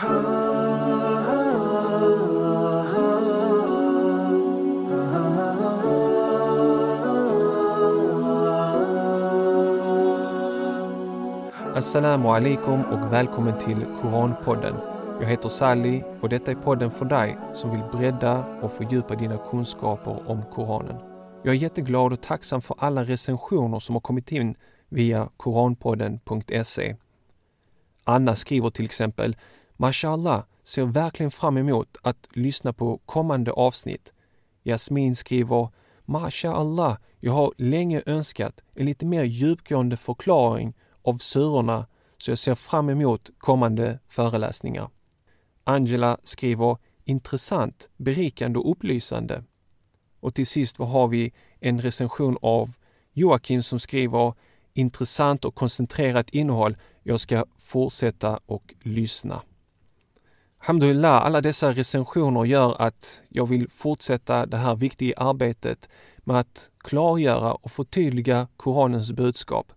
[0.00, 0.12] Assalamu
[12.28, 14.74] alaikum och välkommen till Koranpodden.
[15.20, 19.38] Jag heter Sally och detta är podden för dig som vill bredda och fördjupa dina
[19.50, 20.96] kunskaper om Koranen.
[21.42, 24.54] Jag är jätteglad och tacksam för alla recensioner som har kommit in
[24.88, 26.96] via koranpodden.se.
[28.04, 29.36] Anna skriver till exempel
[29.80, 34.12] Mashallah, ser verkligen fram emot att lyssna på kommande avsnitt.
[34.64, 35.68] Jasmin skriver
[36.04, 41.86] Mashallah, jag har länge önskat en lite mer djupgående förklaring av surorna
[42.18, 44.90] så jag ser fram emot kommande föreläsningar.
[45.64, 49.44] Angela skriver intressant, berikande och upplysande.
[50.20, 52.72] Och till sist vad har vi en recension av
[53.12, 54.34] Joakim som skriver
[54.72, 56.76] intressant och koncentrerat innehåll.
[57.02, 59.42] Jag ska fortsätta och lyssna.
[60.62, 66.70] Alhamdulillah, alla dessa recensioner gör att jag vill fortsätta det här viktiga arbetet med att
[66.78, 69.72] klargöra och förtydliga Koranens budskap.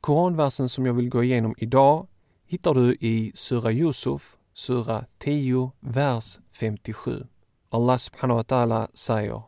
[0.00, 2.06] Koranversen som jag vill gå igenom idag
[2.46, 7.26] hittar du i Sura Yusuf, Sura 10, vers 57.
[7.70, 9.42] Allah subhanahu wa ta'ala säger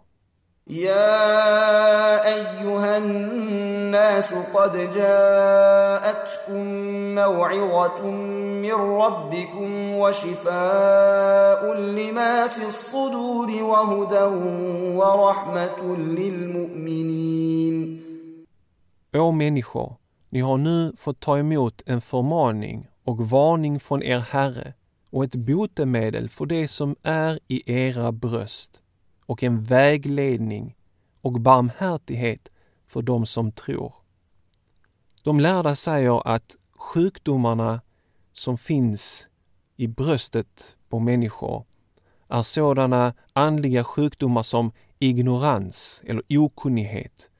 [0.68, 6.64] يا ايها الناس قد جاءتكم
[7.14, 8.10] موعظه
[8.62, 14.24] من ربكم وشفاء لما في الصدور وهدى
[14.96, 17.78] ورحمه للمؤمنين
[19.14, 19.96] Å människor,
[20.30, 24.74] ni har nu fått ta emot en förmaning och varning från er Herre
[25.12, 28.82] och ett botemedel för det som är i era bröst
[29.28, 30.76] och en vägledning
[31.20, 32.48] och barmhärtighet
[32.86, 33.94] för dem som tror.
[35.22, 37.80] De lärda säger att sjukdomarna
[38.32, 39.28] som finns
[39.76, 41.64] i bröstet på människor
[42.28, 47.30] är sådana andliga sjukdomar som ignorans eller okunnighet,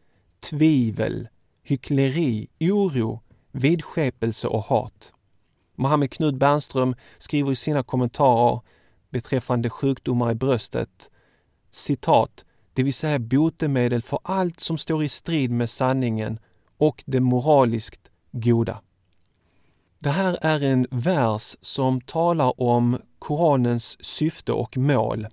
[0.40, 1.28] tvivel,
[1.62, 3.20] hyckleri, oro,
[3.52, 5.12] vidskepelse och hat.
[5.74, 8.60] Mohammed Knud Bernström skriver i sina kommentarer
[9.10, 11.10] beträffande sjukdomar i bröstet
[11.70, 16.38] citat, det vill säga botemedel för allt som står i strid med sanningen
[16.76, 18.80] och det moraliskt goda.
[19.98, 25.28] Det här är en vers som talar om Koranens syfte och mål.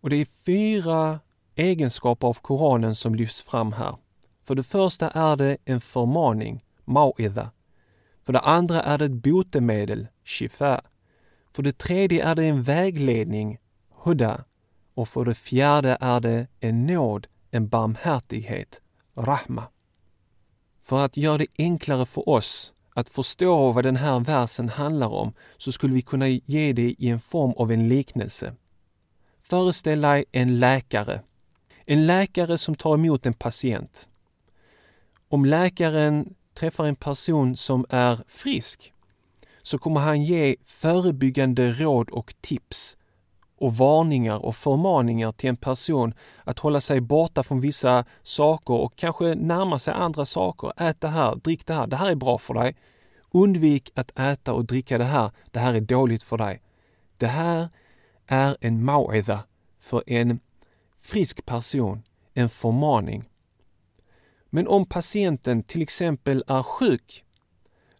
[0.00, 1.20] Och det är fyra
[1.54, 3.96] egenskaper av Koranen som lyfts fram här.
[4.44, 7.48] För det första är det en förmaning, mau'idha.
[8.24, 10.80] För det andra är det ett botemedel, shifa.
[11.52, 13.58] För det tredje är det en vägledning,
[14.04, 14.44] huda.
[14.94, 18.80] Och för det fjärde är det en nåd, en barmhärtighet,
[19.16, 19.64] rahma.
[20.84, 25.32] För att göra det enklare för oss att förstå vad den här versen handlar om
[25.56, 28.54] så skulle vi kunna ge det i en form av en liknelse.
[29.42, 31.20] Föreställ dig en läkare.
[31.86, 34.08] En läkare som tar emot en patient.
[35.28, 38.92] Om läkaren träffar en person som är frisk
[39.62, 42.96] så kommer han ge förebyggande råd och tips
[43.62, 46.14] och varningar och förmaningar till en person
[46.44, 50.72] att hålla sig borta från vissa saker och kanske närma sig andra saker.
[50.76, 52.76] Ät det här, drick det här, det här är bra för dig.
[53.30, 56.62] Undvik att äta och dricka det här, det här är dåligt för dig.
[57.16, 57.68] Det här
[58.26, 59.38] är en mau'idha
[59.80, 60.40] för en
[61.00, 62.02] frisk person,
[62.34, 63.24] en förmaning.
[64.50, 67.24] Men om patienten till exempel är sjuk,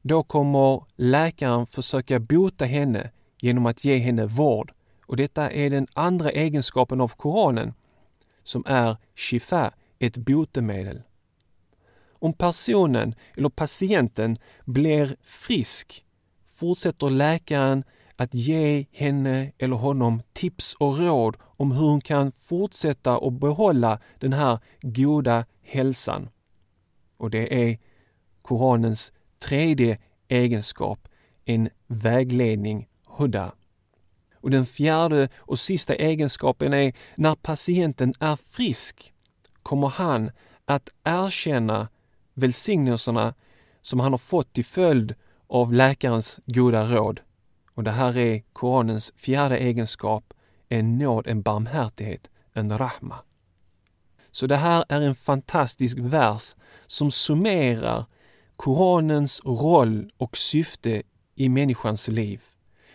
[0.03, 4.73] då kommer läkaren försöka bota henne genom att ge henne vård.
[5.13, 7.75] Och detta är den andra egenskapen av Koranen,
[8.43, 11.03] som är shifa, ett botemedel.
[12.13, 16.05] Om personen eller patienten blir frisk
[16.53, 17.85] fortsätter läkaren
[18.17, 24.01] att ge henne eller honom tips och råd om hur hon kan fortsätta och behålla
[24.19, 26.29] den här goda hälsan.
[27.17, 27.79] Och det är
[28.43, 31.09] Koranens tredje egenskap,
[31.45, 33.53] en vägledning, huda.
[34.43, 39.13] Och den fjärde och sista egenskapen är när patienten är frisk
[39.63, 40.31] kommer han
[40.65, 41.89] att erkänna
[42.35, 43.35] välsignelserna
[43.83, 45.15] som han har fått till följd
[45.47, 47.21] av läkarens goda råd.
[47.75, 50.35] Och det här är Koranens fjärde egenskap,
[50.69, 53.19] en nåd, en barmhärtighet, en rahma.
[54.31, 56.55] Så det här är en fantastisk vers
[56.87, 58.05] som summerar
[58.57, 61.03] Koranens roll och syfte
[61.35, 62.43] i människans liv.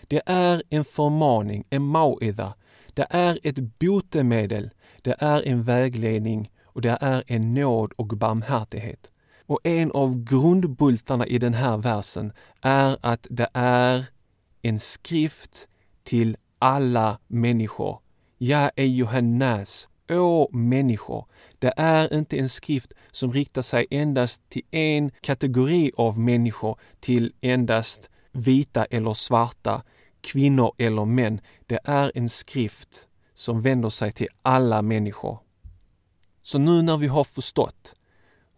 [0.07, 2.53] Det är en förmaning, en maoida.
[2.93, 4.69] Det är ett botemedel,
[5.01, 9.11] det är en vägledning och det är en nåd och barmhärtighet.
[9.45, 14.05] Och en av grundbultarna i den här versen är att det är
[14.61, 15.67] en skrift
[16.03, 17.99] till alla människor.
[18.37, 21.25] Ja, Johannes, å människor.
[21.59, 27.33] Det är inte en skrift som riktar sig endast till en kategori av människor, till
[27.41, 29.83] endast vita eller svarta,
[30.27, 31.41] kvinnor eller män.
[31.65, 35.39] Det är en skrift som vänder sig till alla människor.
[36.43, 37.95] Så nu när vi har förstått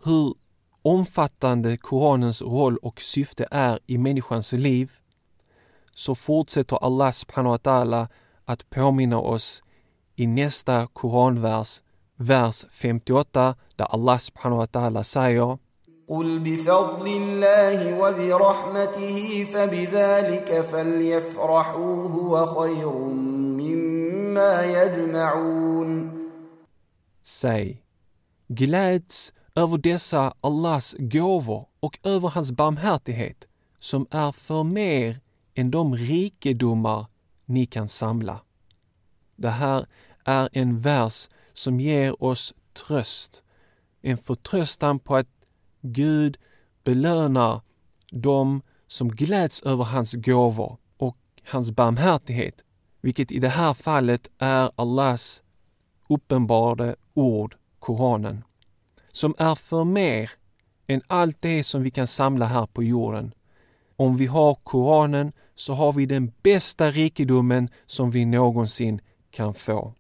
[0.03, 0.33] hur
[0.81, 4.91] omfattande Koranens roll och syfte är i människans liv
[5.95, 8.07] så fortsätter Allah subhanahu wa ta'ala
[8.45, 9.63] att påminna oss
[10.15, 11.81] i nästa koranvers,
[12.15, 15.57] vers 58, där Allah subhanahu wa ta'ala säger
[16.08, 22.92] قل بفضل الله وبرحمته فبذلك فليفرحوا هو خير
[23.60, 26.24] مما يجمعون
[27.22, 27.82] Säg,
[28.48, 33.48] gläds över dessa Allahs gåvor och över hans barmhärtighet
[33.78, 35.20] som är för mer
[35.54, 37.06] än de rikedomar
[37.44, 38.40] ni kan samla.
[39.36, 39.86] Det här
[40.24, 43.42] är en vers som ger oss tröst,
[44.02, 45.28] en förtröstan på att
[45.81, 46.37] Gud
[46.83, 47.61] belönar
[48.11, 52.63] dem som gläds över hans gåvor och hans barmhärtighet,
[53.01, 55.43] vilket i det här fallet är Allahs
[56.09, 58.43] uppenbarade ord, Koranen,
[59.11, 60.31] som är för mer
[60.87, 63.33] än allt det som vi kan samla här på jorden.
[63.95, 69.93] Om vi har Koranen så har vi den bästa rikedomen som vi någonsin kan få.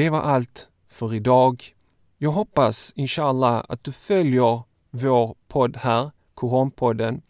[0.00, 1.74] Det var allt för idag.
[2.18, 7.22] Jag hoppas inshallah att du följer vår podd här, Koranpodden.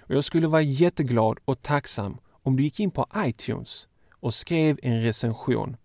[0.00, 4.78] Och jag skulle vara jätteglad och tacksam om du gick in på iTunes och skrev
[4.82, 5.76] en recension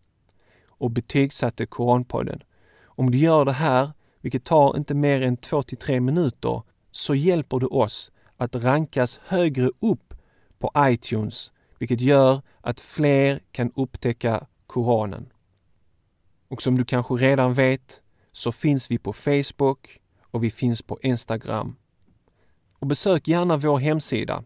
[0.68, 2.44] och betygsatte Koranpodden.
[2.84, 3.92] Om du gör det här,
[4.22, 6.62] vilket tar inte mer än två till tre minuter,
[6.92, 10.14] så hjälper du oss att rankas högre upp
[10.60, 15.33] på iTunes, vilket gör att fler kan upptäcka Koranen.
[16.54, 18.02] Och som du kanske redan vet
[18.32, 20.00] så finns vi på Facebook
[20.32, 21.76] och vi finns på Instagram.
[22.80, 24.44] Och besök gärna vår hemsida,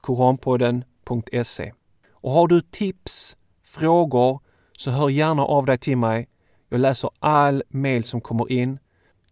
[0.00, 1.72] koranpodden.se.
[2.10, 4.40] Och har du tips, frågor,
[4.72, 6.28] så hör gärna av dig till mig.
[6.68, 8.78] Jag läser all mail som kommer in.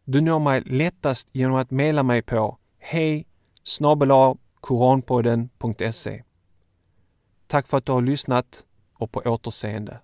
[0.05, 3.27] Du når mig lättast genom att mejla mig på hej
[4.61, 6.23] koranpodden.se.
[7.47, 10.01] Tack för att du har lyssnat och på återseende.